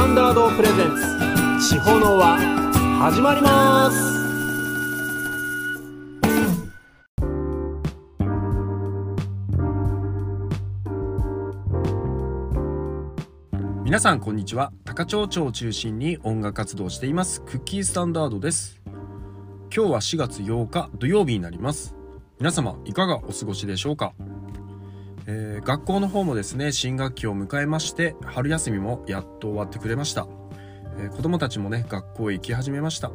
[0.00, 0.96] タンダードプレゼン
[1.58, 1.74] ツ。
[1.74, 2.38] 地方の輪
[3.00, 3.98] 始まります。
[13.84, 14.72] 皆さんこんにちは。
[14.86, 17.42] 高町町を中心に音楽活動しています。
[17.42, 18.80] クッキースタンダードです。
[19.70, 21.94] 今日は4月8日土曜日になります。
[22.38, 24.14] 皆様いかがお過ごしでしょうか？
[25.26, 30.26] えー、学校の方もですね新学期を迎えまして春休みもやっと終わってくれました、
[30.98, 33.10] えー、子供たちもね学校へ行き始めました、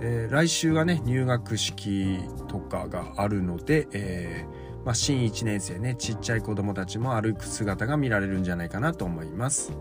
[0.00, 4.46] えー、来週がね入学式とかがあるので、え
[4.84, 9.72] まあ、新1年生ねちっちゃい子供たちも歩く姿が見られるんじゃないかなと思います。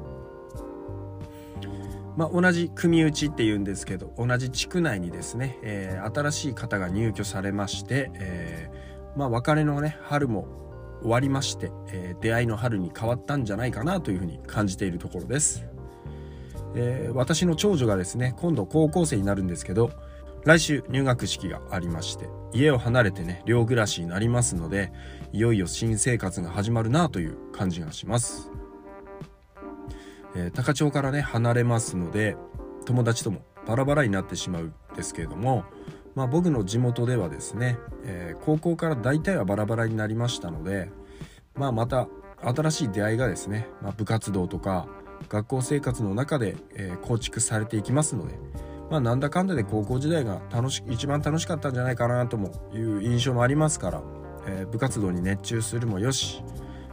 [2.16, 8.70] まあ、同じ組打ちっていうんですけど同じ地区内にですね、え新しい方が入居されまして、え
[9.16, 10.63] まあ、別れのね春も
[11.04, 15.66] 終わりまして、えー、出会いの春に変わったんじゃないかなというふうに感じているところです、
[16.76, 19.92] えー、私の長女がですね今度高校生になるんですけど
[20.46, 24.92] 来週入学式がありまして家を離れてね寮暮らしになりますので
[25.32, 28.50] いよいよ新生活が始まるなという感じがします、
[30.36, 32.36] えー、高町からね離れますので
[32.86, 35.66] 友達ともバラバラになってしまうんですけれども
[36.16, 40.90] まあ、僕の地元ではですね、えー、高校から大体はバラバラになりましたので、
[41.56, 42.08] まあ、また
[42.42, 44.88] 新しい出会いがですね、まあ、部活動とか
[45.30, 48.36] 学校生活の中で、えー、構築されていきますので、
[48.92, 54.04] まあ、なんだかんだで高校時代が楽し一番楽しかったんじゃないかなともいう印象もありますから、
[54.48, 56.44] えー、部活動に熱中するもよし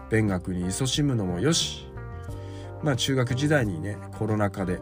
[0.09, 1.87] 勉学に勤しむのもよし、
[2.83, 4.81] まあ、中学時代にねコロナ禍で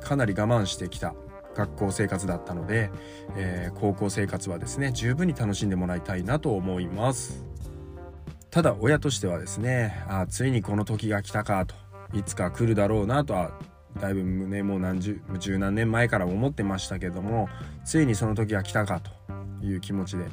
[0.00, 1.14] かなり我慢してきた
[1.56, 2.90] 学校生活だったので、
[3.36, 7.44] えー、高校生活はですね十分に楽しんでもらいたいなと思います。
[8.50, 11.74] ただ親としてはですねあついにこの時が来たかと
[12.14, 13.50] いつか来るだろうなとは
[14.00, 17.48] だいぶねもう何十十何年前から思ってましたけども
[17.84, 19.10] ついにその時が来たかと
[19.62, 20.24] いう気持ちで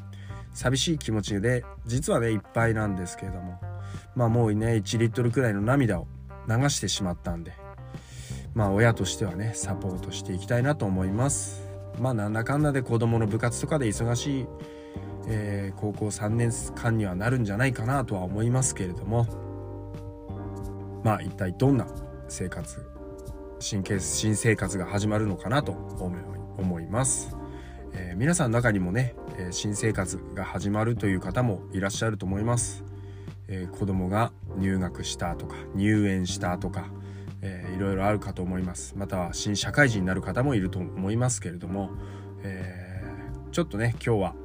[0.54, 3.60] 寂しい気持ちで実はねいっぱいなんですけれども
[4.16, 6.08] まあもうね1リットルくらいの涙を
[6.48, 7.54] 流してしまったんで
[8.54, 11.68] まあ親としてはねサポートしていきたいなと思います。
[12.00, 14.46] まあなんだかんだで子供の部活とかで忙しい、
[15.28, 19.44] えー、高校3年間にはなるんじゃないかなとは思いますけれども。
[21.04, 21.86] まあ一体どんな
[22.30, 22.82] 生活
[23.60, 25.72] 新新生活が始まるのかなと
[26.58, 27.36] 思います、
[27.94, 32.84] えー、皆さんの中にもね、え新生活が始まるという方もいらっしゃると思います、
[33.48, 36.88] えー、子供が入学したとか入園したとか
[37.46, 38.96] えー、いろいろあるかと思います。
[38.98, 41.92] または新社会人になる方もいると思いますけれども、
[42.42, 44.36] えー、ちょっとね今日は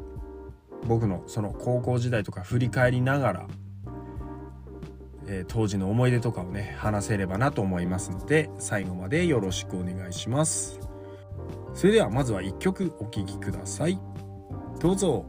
[0.87, 3.47] 僕のその高校時代とか振り返りながら、
[5.29, 10.81] えー、当時の思い出とかをね話せればなと思いますので最後までよろしくお願いします。
[11.75, 14.01] それではまずは1曲お聴きください。
[14.81, 15.25] どうぞ。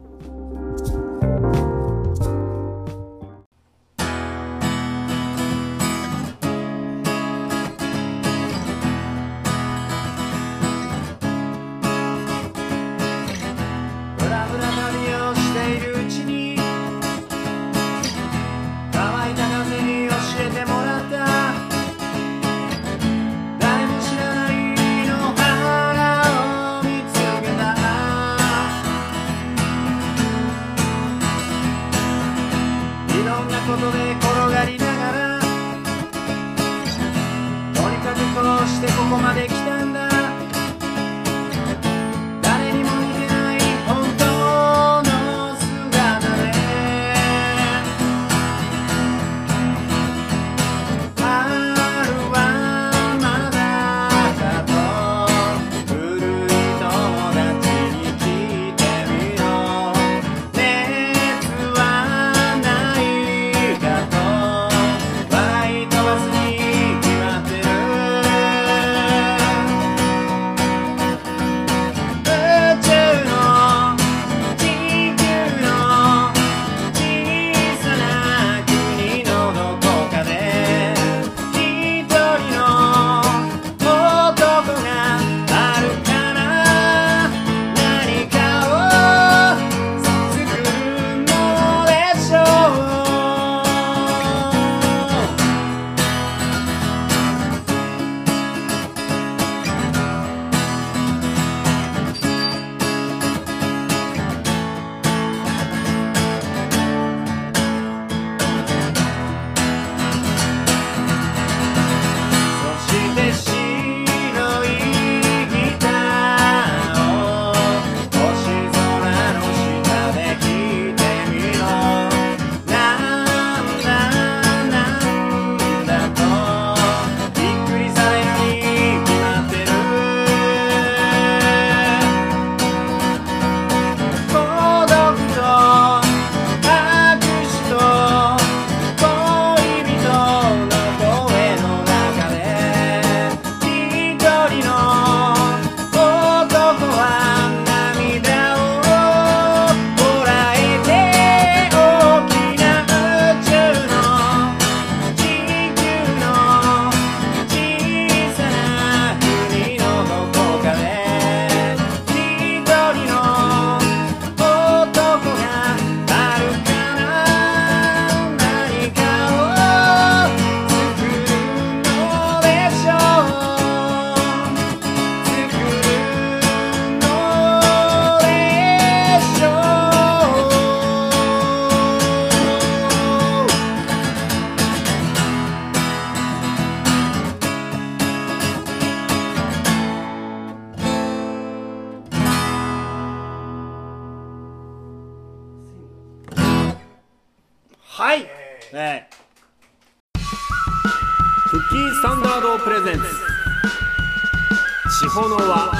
[205.00, 205.72] 地方の輪。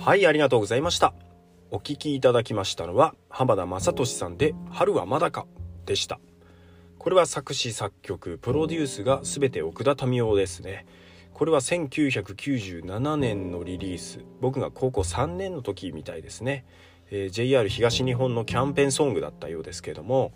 [0.00, 1.14] はいありがとうございました。
[1.70, 5.46] お聞きいただきましたのは浜田雅俊さんで「春はまだか」
[5.86, 6.18] でした。
[6.98, 10.84] これは作詞作曲プロデュースが全て奥田民生ですね。
[11.32, 14.18] これは1997年のリリース。
[14.40, 16.64] 僕が高校3年の時みたいですね、
[17.12, 20.32] えー、JR 東日本のキャンペーンソングだったようですけども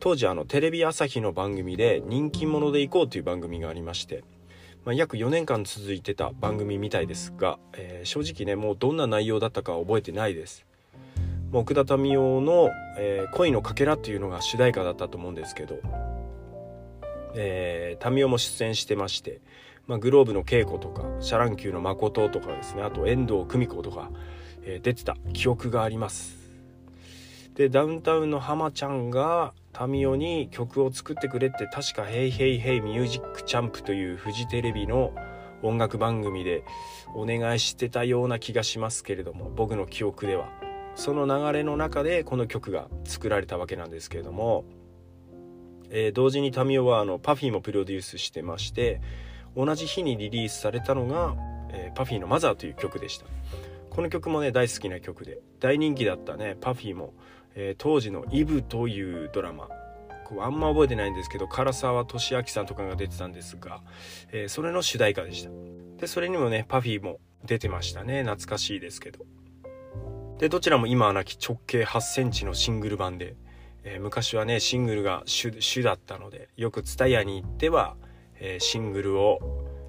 [0.00, 4.22] 当時あのテレビ朝日の番組で「人気者で行こう」という番組がありまして、
[4.84, 10.66] まあ、約4年間続いてた番組みたいですが、えー、正直ねもうどんな内容だったか覚えてないです。
[11.50, 15.78] もう奥田民生の、えー、恋のかけら」っていうのが主題歌だったと思うんですけど、
[17.34, 19.40] えー、民生も出演してまして、
[19.86, 24.10] まあ、 globe の KEIKO とかシャ乱Qのまこととかですねあと遠藤久美子とか、
[24.64, 26.36] えー、出てた記憶があります。
[27.54, 29.54] でダウンタウンの浜ちゃんが
[29.86, 35.12] 民生に曲を作ってくれって確か「ヘイヘイヘイミュージックチャンプ」というフジテレビの
[35.62, 36.64] 音楽番組で
[37.14, 40.64] お願いしてたような気がしますけれども僕の記憶では。
[40.96, 44.64] その流れの中でこの曲が作られたわけなんですけれども、
[45.90, 49.00] えー、同時にタミオはあのパフィーもプロデュースしてまして
[49.56, 51.34] 同じ日にリリースされたのが、
[51.70, 53.26] えー、パフィーの「マザー」という曲でした。
[53.94, 57.14] この曲もね大好きな曲で大人気だったねパフィーも、
[57.54, 59.68] えー、当時の「イブ」というドラマ。
[60.24, 63.82] こうあんま覚えてないんですけど唐沢俊明さんとかが出てたんですが、
[64.32, 65.50] えー、それの主題歌でした。
[65.98, 68.22] でそれにもねパフィーも出てましたね。
[68.22, 69.26] 懐かしいですけど。
[70.38, 73.36] でどちらも今はなき直径8センチのシングル版で、
[73.84, 77.94] えー、昔はねシングルが主主だったのでよく TSUTAYA に行っては、
[78.40, 79.38] えー、シングルを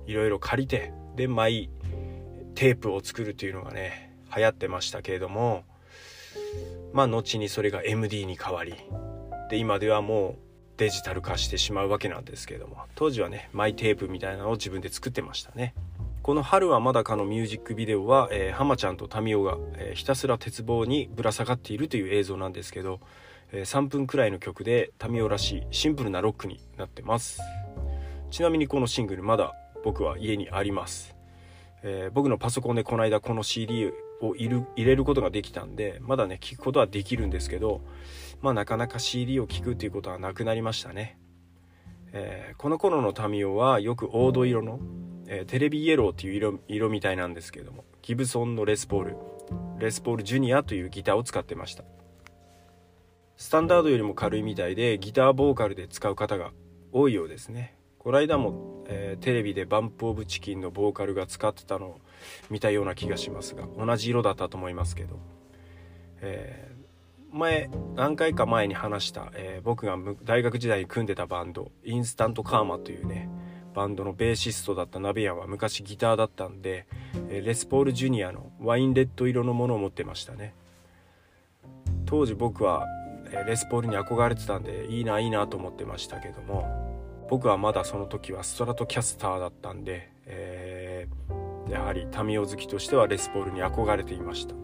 [0.06, 1.70] いろいろ借りてでマイ
[2.56, 5.64] テープを作るというのがね流行ってましたけれども
[6.94, 8.74] まあ後にそれが MD に変わり
[9.50, 10.36] で今ではもう
[10.78, 15.74] デジタル化してしまうわけなんですけれども当時はねマイテープみたいなのを自分で作ってましたね。
[16.22, 23.00] この「春はまだか」のミュージックビデオは、えー、浜ちゃんと民生が、えー、ひたすら鉄棒にぶら下がっているという映像なんですけど、
[23.52, 27.42] えー、3分くらいの曲で民生らしいシンプルなロックになってます
[28.32, 29.54] ちなみにこのシングルまだ
[29.84, 31.15] 僕は家にあります、
[31.84, 33.92] えー、僕のパソコンでこの間この CD
[34.22, 37.82] を入れることができたんでまだね聴くことはできるんですけど
[38.42, 41.20] まあなかなか CD を聴くっていうことはなくなりましたね、
[42.12, 44.80] えー、この頃の民生はよく黄土色の
[45.28, 49.18] えー、テレビイエローっていう色色みたいなんですけどもギブソンのレスポール
[49.80, 51.84] レスポールジュニアというギターを使ってました。
[53.38, 56.52] スタンダードよりも軽いみたいでギターボーカルで使う方が
[56.94, 57.76] 多いようですね。
[58.00, 62.00] この間も、えー、テレビでバンプ・オブ・チキンのボーカルが使ってたのを
[62.50, 65.20] 見たような気がしますが同じ色だったと思いますけど、
[66.22, 73.30] えー、前何回か前に話した、えー、僕が大学時代に組んでたバンドインスタントカーマというね
[73.74, 76.88] バンドのベーシストだったナベヤンは昔ギターだったんで
[77.30, 80.54] えレスポールジュニアのワインレッド色のものを持ってましたね。
[82.06, 82.86] 当時僕は
[83.48, 86.85] レスポールに憧れてたんでいいないいなと思ってましたけども
[87.30, 94.56] 僕はまだその時はストラトキャスターだったんで、えー、やはりタミオ好きとしてはレスポールに憧れていました。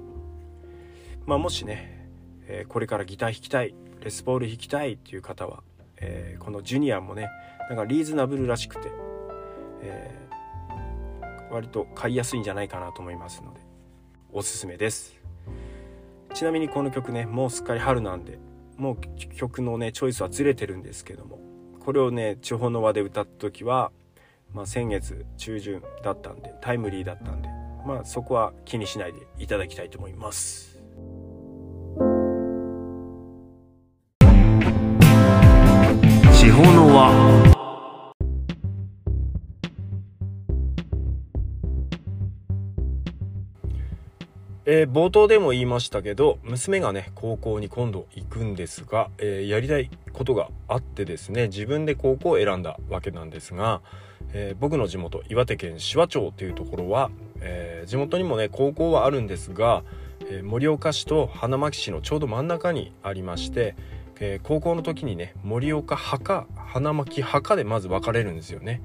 [1.25, 2.07] まあもしね、
[2.47, 5.63] えー、これからギター弾きたいレスポール弾きたいっていう方は、
[5.97, 7.29] えー、このジュニアもね
[7.69, 8.91] なんかリーズナブルらしくて、
[9.81, 13.59] えー、割と買いやすいんじゃないかなと思いますので
[14.31, 15.19] おすすめです。
[16.33, 18.39] ちなみにこの曲ねもうすっかり春なんで
[18.77, 18.97] もう
[19.35, 21.39] 曲のねチョイスはずれてるんですけども
[21.85, 23.91] これをね地方の輪で歌った時は、
[24.53, 27.49] まあ、先月中旬だったんでタイムリーだったんで
[27.85, 30.70] まあそこは気にしないでいただきたいと思います。
[44.73, 53.81] えー、冒頭でも言いましたけど娘がね高校に今度行くんですが、えー、やりたいことがあってですね自分で高校を選んだわけなんですが、
[54.31, 57.11] えー、僕の地元岩手県紫波町というところは、
[57.41, 59.83] え地元にもね高校はあるんですが、
[60.29, 63.75] え盛岡市と花巻市のちょうど真ん中にありまして、
[64.21, 68.81] え高校の時にね盛岡墓花巻墓でまず分かれるんですよね。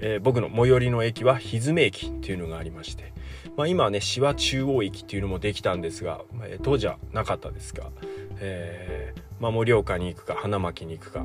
[0.00, 3.13] え僕の最寄りの駅は日詰駅っていうのがありまして
[3.56, 7.90] まあ、今はね紫波中央駅っていうのもできたんですが、え当時はなかったですが、
[8.40, 11.24] えー、まあ、盛岡に行くか花巻に行くか、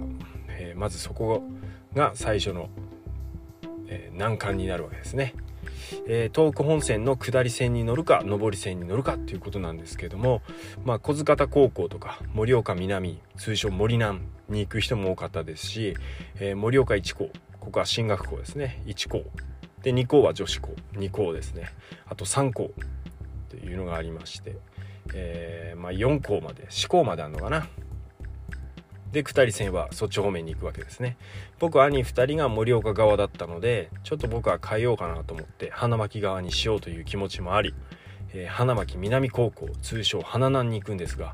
[0.50, 1.44] えー、まずそこ
[1.94, 2.70] が最初の、
[3.88, 5.34] え、難関になるわけですね。
[6.08, 10.42] えー、東北本線の下り線に乗るか上り線に乗るかっていうことなんですけども、
[10.86, 14.20] まあ、小塚田高校とか盛岡南通称森南
[14.50, 15.96] に行く人も多かったですし、
[16.40, 19.24] えー、盛岡一高ここは進学校ですね1校
[19.84, 20.76] で2校は女子校。
[20.94, 21.70] 2校ですね。
[22.08, 24.58] あと3校っていうのがありまして、
[25.14, 26.66] えー、まあ、4校まで。
[26.68, 27.68] 4校まであるのかな。
[29.12, 31.18] で下り線はそっち方面に行くわけですね。
[31.58, 37.74] 僕兄2人が盛岡側だったのでちょっと僕は変えようかなと思って花巻側にしようという気持ちもあり、
[38.34, 41.34] えー、花巻南高校通称花南に行くんですが、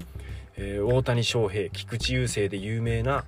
[0.56, 3.26] えー、大谷翔平菊池雄星で有名な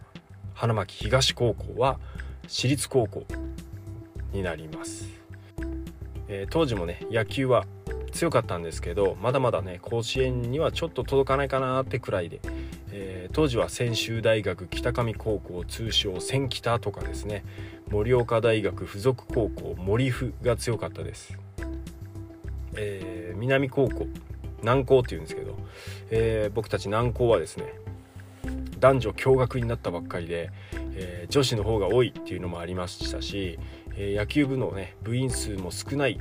[0.54, 2.00] 花巻東高校は
[2.48, 3.26] 私立高校
[4.38, 5.10] になります、
[6.28, 7.66] えー、当時もね野球は
[8.12, 12.40] 強かったんですけどまだまだね甲子園にはちょっと届かないかなってくらいで、
[12.92, 17.44] えー、当時は専修大学北上高校通称千北とかですね
[17.90, 21.38] 盛岡大学附属高校森府が強かったです、
[22.76, 24.08] えー、南高校
[24.62, 25.56] 南高っていうんですけど、
[26.12, 27.74] えー、僕たち南高はですね
[28.80, 30.52] 男女共学になったばっかりで、
[30.94, 33.60] えー、女子の方が多いっていうのもありましたし、
[33.98, 36.20] え、野球部のね部員数も少ない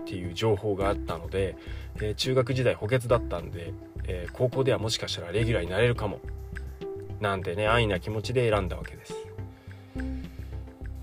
[0.00, 1.56] っていう情報があったので、
[2.00, 3.72] え、中学時代補欠だったんで、
[4.06, 6.20] え高校ではもしかしたらレギュラーになれるかも
[7.20, 9.14] なんてね安易な気持ちで選んだわけです。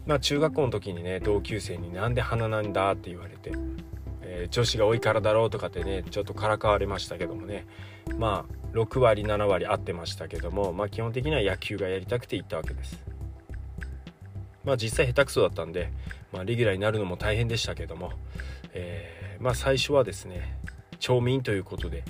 [0.06, 3.52] まあ中学校の時にね同級生になんで花なんだって言われて、
[4.22, 7.68] え女子が多いからだろうとかってねちょっとからかわれましたけどもね
[8.18, 13.07] まあ6割7割合ってましたけども、まあ、基本的には野球がやりたくて行ったわけです。
[14.68, 15.92] まあ実際下手くそだったんで、
[16.34, 18.12] まあ、レギュラーになるのも大変でしたけども、
[18.74, 20.60] えー、まあ最初はですね
[21.00, 22.04] 町民ということで、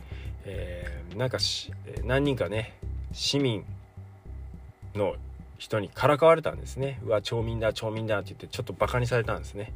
[0.44, 1.72] えー、なんかし
[2.04, 2.74] 何人かね
[3.14, 3.64] 市民
[4.96, 5.16] の
[5.60, 7.00] 人にからかわれたんですね。
[7.06, 9.74] うわ町民だ町民だって言ってちょっとバカにされたんですね。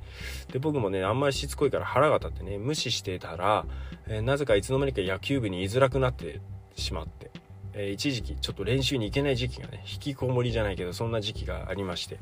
[0.51, 3.65] で僕もねあんまりしつこいから腹が立ってね無視してたら、
[4.07, 6.39] えー、なぜかいつの間にか野球部に居づらくなって
[6.75, 7.31] しまって、
[7.73, 12.19] えー、一時期ちょっと練習に行けない時期がね引きこもりじゃないけどそんな時期がありまして、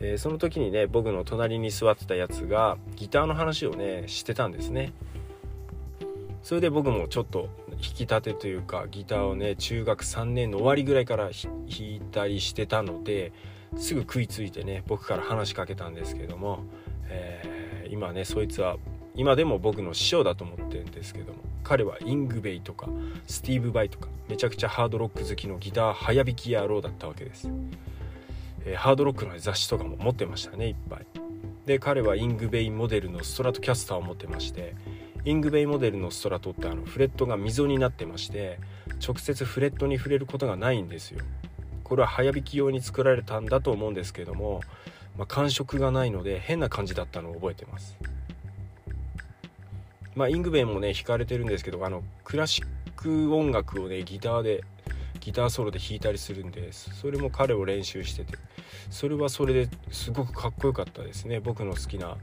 [0.00, 4.92] えー、その時にね僕の隣に座ってたやつがギターの話をねしてたんですね。
[6.42, 11.32] それで僕もちょっと弾きたてというかギターをね中学3年の終わりぐらいから弾
[11.68, 13.32] いたりしてたので
[13.76, 16.64] すぐ食いついてね僕から話しかけたんですけども、
[17.08, 18.76] えー、今ねそいつは
[19.14, 22.88] 今でも僕の師匠だと思ってるんですけども彼はイングヴェイとか
[23.26, 27.48] スティーブ・バイとかめちゃくちゃハードロック好きのギター早弾き野郎だったわけです、
[28.64, 31.06] えー、ハードロックの雑誌とかも持ってましたねいっぱい。
[31.66, 34.74] で彼はイングベイモデルのストラトキャスターを持ってまして
[35.24, 38.58] イングベイモデルのストラトってあのフレットが溝になってまして
[39.06, 41.20] 直接フレットに触れることがないんですよ。
[41.82, 44.60] これは早弾き用に作られたんだと思うんですけども、
[45.16, 47.96] まあ、感触がないので変な感じだったのを覚えてます。
[50.14, 54.62] まあ、イングベイもね弾かれてるんですけどあのクラシック音楽をねギターで
[55.24, 56.94] ギターソロで弾いたりするんです。
[56.94, 58.36] それも彼を練習してて。
[58.90, 61.40] それはそれですごくかっこよかったですね。
[61.40, 62.18] 僕の好きな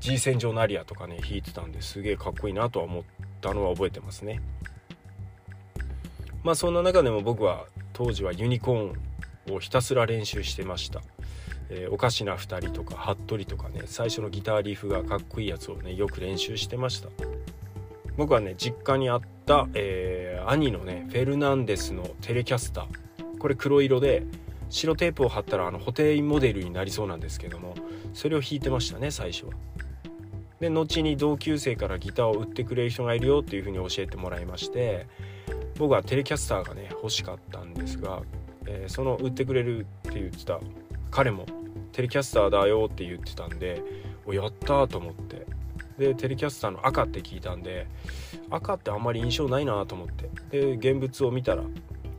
[0.00, 3.02] G 戦場ナリアとかね弾いてたんですげえかっこいいなとは思っ
[3.40, 4.42] たのは覚えてますね。
[6.42, 11.00] まあそんな中でも僕は当時はユニコーンをひたすら練習してました。
[11.70, 17.08] えー、おかしな2人とか服部とかね最初のギターリーフがかっこいいやつをねよく練習してました。
[18.16, 19.20] 僕はね実家にあっ、
[19.74, 23.38] えー、兄のねフェルナンデスのテレキャスター。
[23.38, 24.24] これ黒色で
[24.70, 27.74] 白テープを貼ったらあの補定モデルになりそうなんですけども
[28.14, 29.52] それを弾いてましたね最初は。
[30.60, 35.08] で後に同級生からギターを売ってくれる人がいるよっていう風に教えてもらいまして
[35.76, 38.22] 僕はテレキャスターがね欲しかったんですが、
[38.66, 40.60] えー、その売ってくれるって言ってた
[41.10, 41.46] 彼も
[41.90, 43.82] テレキャスターだよって言ってたんで
[44.24, 45.44] おやったと思って。
[46.02, 47.86] でテレキャスターの赤って聞いたんで
[48.50, 50.28] 赤ってあんまり印象ないなと思って。
[50.50, 51.62] で現物を見たら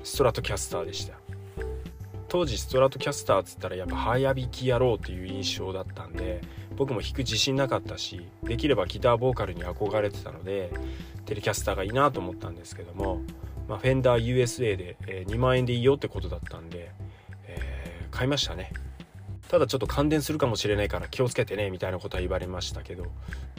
[0.03, 1.15] ストラトキャスターでした。
[2.29, 6.41] 当時ストラトキャスターっつったらやっぱ早弾きやろうっていう印象だったんで
[6.75, 10.71] 僕も弾く自信なかったしできればギターボーカルに憧れてたので
[11.27, 13.21] テレキャスターがいいなと思ったんですけども、
[13.67, 16.91] まあ、フェンダー USA で、え2万円でいいよってことだったんで、
[17.45, 18.73] えー、買いましたね。
[19.53, 23.05] ただちょっと感電するかもしれないから気をつけてねみたいなことは言われましたけど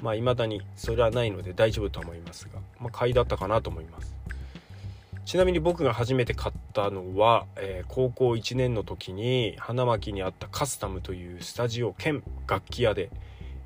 [0.03, 4.13] まあ未だにそれはないので大丈夫と思いますが、まあ、買いだったかなと思います。
[5.25, 13.11] ちなみに僕が初めて買ったのは、えー、高校1年の時に花巻にあったカスタムというスタジオ兼楽器屋で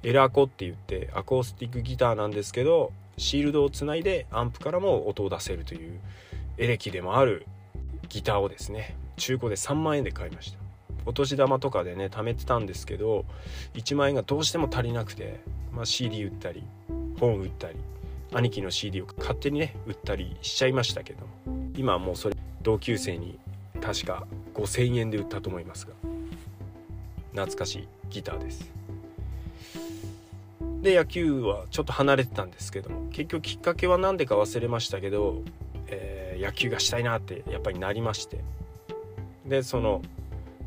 [0.02, 5.98] エラコって言ってアコースティックギターなんですけどシールドをつないでアンプからも音を出せるという
[6.58, 7.46] エレキでもある
[8.10, 10.67] ギターをですね中古で3万円で買いました。
[11.06, 13.24] お年玉とかでね貯めてたんですけど
[13.74, 15.40] 1万円がどうしても足りなくて、
[15.72, 16.62] まあ、CD 売ったり
[17.18, 17.76] 本売ったり
[18.32, 21.26] 兄貴の CD を勝手にね売ったりしちゃいましたけど
[21.76, 23.38] 今はもうそれ同級生に
[23.80, 25.92] 確か5,000円で売ったと思いますが
[27.32, 28.70] 懐かしいギターです。
[30.82, 35.42] で野球はちょっと離れてたんですけども結局きっかけは何でか忘れましたけど、
[35.88, 38.38] えー、野球がしたいなってやっぱりなりまして。
[39.46, 40.02] でその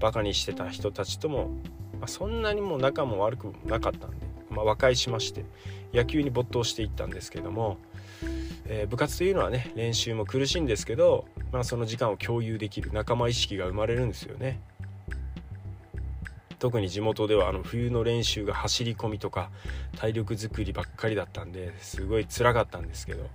[0.02, 1.50] バカにしてた人たちとも、
[1.94, 4.18] まあ、そんなにも仲も悪くなかったんで、
[4.50, 5.46] まあ、和解しまして
[5.94, 7.78] 野球に没頭していったんですけども、
[8.66, 14.60] えー、部活というのはね練習も苦しいんですけど、まあ、その時間を共有できる仲間意識が生まれるんですよね。
[16.58, 19.50] 特に地元ではあの冬の練習が走り込みとか
[19.98, 23.28] 体力づくりばっかりだったんですごい辛かったんですけど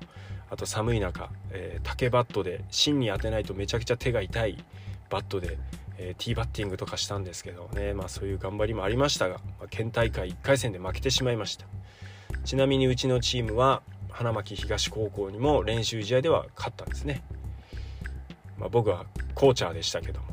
[0.48, 4.64] あと寒い中、えー、竹バットで芯に当てないとめちゃくちゃ手が痛い
[5.10, 5.58] バットで、
[5.98, 11.66] えー、ティーバッティングとかしたんですけどねまあそういう頑張りもありましたが、まあ、県大会1回戦で負けてしまいました。
[12.44, 17.22] ちなみにうちのチームは花巻東高校にも練習試合では勝ったんですね、
[18.56, 19.04] まあ、僕は
[19.34, 20.26] コーチャーでしたけども。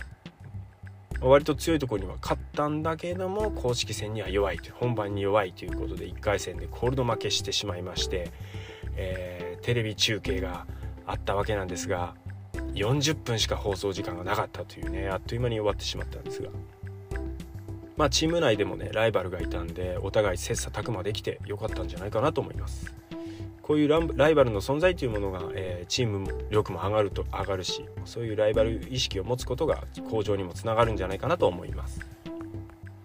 [1.24, 8.32] 割と強いところには勝ったんだけども公式戦には弱いという本番に弱いということで1回戦でコールド負けしてしまいまして、
[8.98, 10.66] えー、テレビ中継が
[11.06, 12.14] あったわけなんですが
[12.74, 16.50] 40分しか放送時間がなかったというねあっという間に終わってしまったんですが
[17.96, 22.94] まあチーム内でもねライバルがいたんでお互い切磋琢磨できてよかったんじゃないかなと思います。
[23.62, 32.02] こういうライバルの存在というものが、えー、チーム力も上がると上がるしそういうライバル意識を持つことが向上にもつながるんじゃないかなと思います。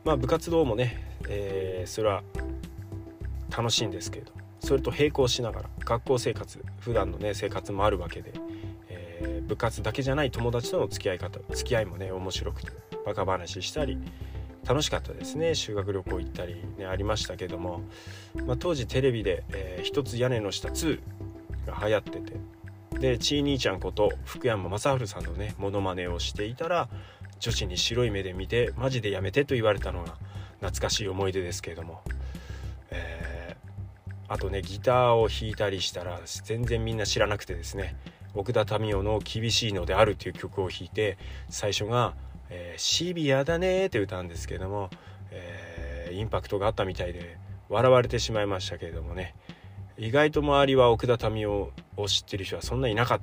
[0.04, 2.24] まあ、部活動もね、えー、それは
[3.56, 8.32] 楽しいんですけれどそれと並行しながら学校生活普段のね生活もあるわけで、
[9.48, 12.70] 部活だけじゃない友達との付き合い方付き合いもね面白くて
[13.04, 13.98] バカ話したり
[14.66, 15.54] 楽しかったですね。
[15.54, 17.80] 修学旅行行ったりねありましたけども、
[18.44, 21.00] まあ、当時テレビで「えー、一つ屋根の下2」
[21.66, 22.58] が流行ってて。
[22.98, 26.88] でちい兄ちゃんこと福山雅治さんのねモノマネをしていたら
[27.38, 30.16] 女子に白い目で見てマジでやめてと言われたのが
[30.60, 32.02] 懐かしい思い出ですけれども、
[32.90, 37.94] えー、あとねギターを弾いたりしたら全然みんな知らなくてですね。
[38.38, 42.14] 奥田民生の「厳しいのである」という曲を弾いて最初が
[42.50, 44.90] 「えー、シビアだねって歌うんですけども、
[45.30, 47.36] えー、インパクトがあったみたいで
[47.68, 49.34] 笑われてしまいましたけれどもね。
[49.98, 53.20] 意外と周りは奥田民生を知ってる人はそんないなかっ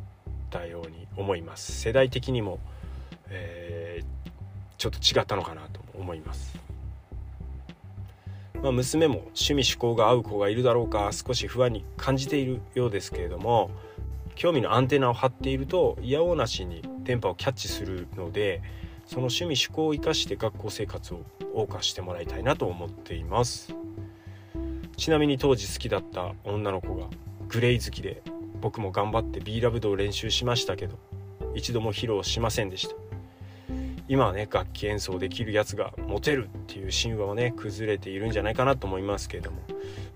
[0.50, 1.72] たように思います。
[1.72, 2.60] 世代的にも、
[3.30, 4.06] えー、
[4.78, 6.60] ちょっと違ったのかなと思います、
[8.62, 13.72] まあ、娘も趣味趣向が合う子がいるだろうか少し不安に感じているようですけれども
[14.36, 18.62] 興味のアンテナを張っているといやおうなしに電波をキャッチするので
[19.06, 21.22] その趣味趣向を生かして学校生活を
[21.56, 23.74] 謳歌してもらいたいなと思っています。
[24.98, 27.08] ちなみに当時好きだった女の子が
[27.50, 28.24] グレイ好きで
[28.62, 30.98] 僕も頑張って B ラブドを練習しましたけど
[31.54, 32.96] 一度も披露しませんでした。
[34.08, 39.58] 今はね楽器演奏できるやつがモテるっていう神話はね崩れているんじゃないかなと思いますけれども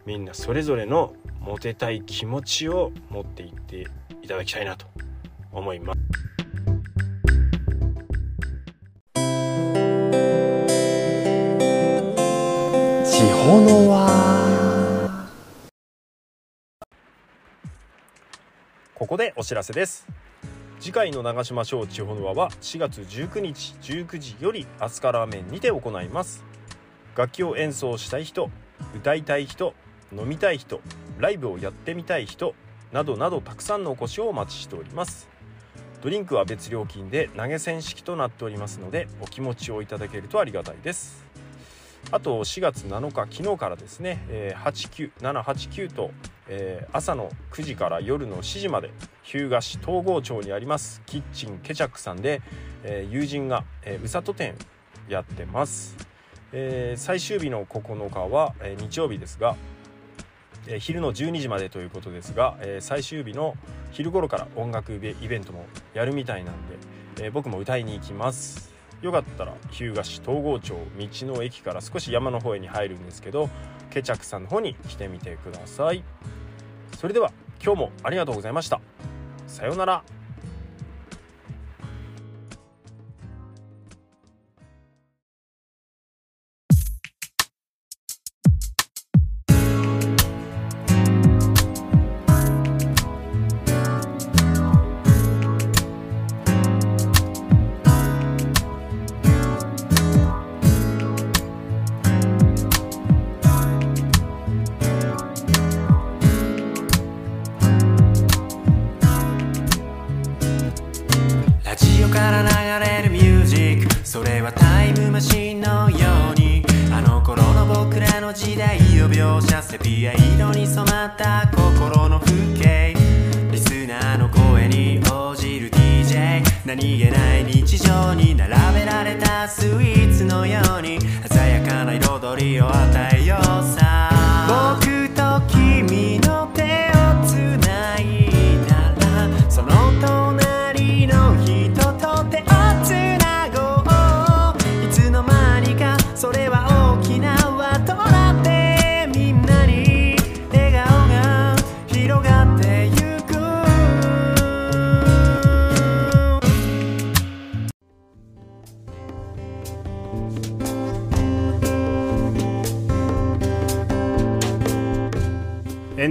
[0.06, 3.88] みんなそれぞれのモテたい気持ちを持っていって
[4.22, 4.86] いただきたいなと
[5.52, 6.00] 思います。
[13.50, 15.28] ほのは
[18.94, 20.06] ここでお知らせです。
[20.80, 26.44] 次回の長島省地方の輪は4月19日19時よりアスカラーメンにて行います。
[27.16, 28.52] 楽器を演奏したい人
[28.96, 29.74] 歌いたい人
[30.16, 30.80] 飲みたい人
[31.18, 32.54] ライブをやってみたい人
[32.92, 35.28] などなどたくさんのお越しをお待ちしております。
[36.02, 41.26] ドリンクは別料金で投げ銭式となっておりますのでお気持ちをいただけるとありがたいです。
[42.12, 46.12] あと4月7日昨日からですね、えー、789と、
[46.92, 48.90] 朝の9時から夜の7時まで
[49.22, 52.42] 日向市東郷町にありますキッチンケチャックさんで、
[53.12, 54.56] 友人が、えー、うさと店
[55.08, 55.96] やってます、
[56.96, 59.56] 最終日の9日は、日曜日ですが、
[60.72, 63.56] え、昼の12時までということですが、え、最終日の
[63.92, 66.56] 昼頃から音楽イベントもやるみたいなん
[67.18, 68.72] で、え、僕も歌いに行きます。
[69.02, 73.50] よかったら日向市東郷町道の駅から少し山の方へに入るんですけど
[73.92, 76.04] ケチャクさんの方に来てみてください。
[76.98, 77.32] それでは
[77.64, 78.82] 今日もありがとうございました。
[79.48, 80.19] さようなら。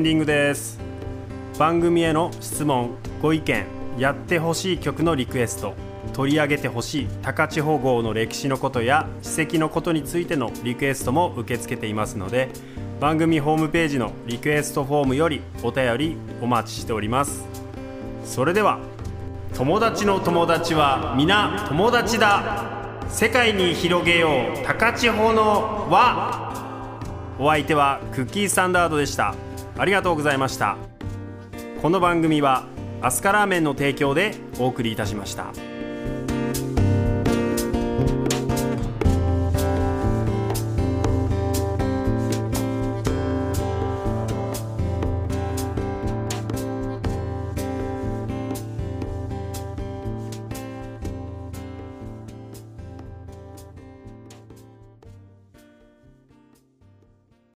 [0.09, 0.79] ディングです。
[1.59, 3.67] 番組への質問ご意見
[3.99, 5.75] やってほしい曲のリクエスト
[6.15, 12.49] 取り上げてほしい高千穂号の歴史のことや史跡のことについてのリクエストも受け付けていますので
[13.01, 17.45] 番組ホームページのリクエストフォームよりお便りお待ちしております。
[18.25, 18.79] それでは
[19.53, 23.05] 友達の友達は皆友達だ。
[23.11, 26.49] 世界に広げよう高千穂の輪。
[27.39, 29.35] お相手はクッキーサンダードでした。
[29.79, 30.77] ありがとうございました
[31.81, 32.67] この番組は
[33.01, 35.68] アスカラーメンの提供でお送りいたしました。